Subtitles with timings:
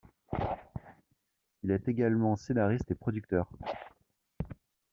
[1.61, 3.51] Il est également scénariste et producteur.